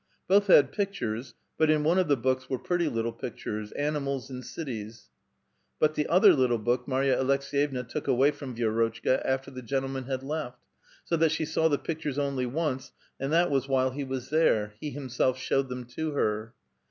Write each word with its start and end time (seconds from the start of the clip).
Both 0.27 0.47
had 0.47 0.71
pictures, 0.71 1.35
but 1.59 1.69
in 1.69 1.83
one 1.83 1.99
of 1.99 2.07
the 2.07 2.17
books 2.17 2.49
were 2.49 2.57
pretty 2.57 2.87
little 2.87 3.11
pictures,— 3.13 3.71
animals 3.73 4.31
and 4.31 4.43
cities,— 4.43 5.11
but 5.79 5.93
the 5.93 6.07
other 6.07 6.33
little 6.33 6.57
book 6.57 6.87
Marva 6.87 7.15
Aleks^vevna 7.23 7.87
took 7.87 8.07
away 8.07 8.31
from 8.31 8.55
Vi^rotchka 8.55 9.21
after 9.23 9.51
the 9.51 9.61
gentleman 9.61 10.05
had 10.05 10.23
left; 10.23 10.57
so 11.05 11.15
that 11.17 11.29
she 11.31 11.45
saw 11.45 11.67
the 11.67 11.77
pictures 11.77 12.17
onl}' 12.17 12.47
once, 12.51 12.93
and 13.19 13.31
that 13.31 13.51
was 13.51 13.67
while 13.69 13.91
he 13.91 14.03
was 14.03 14.31
there; 14.31 14.73
he 14.79 14.89
himself 14.89 15.37
showed 15.37 15.69
them 15.69 15.85
to 15.85 16.13
her. 16.13 16.55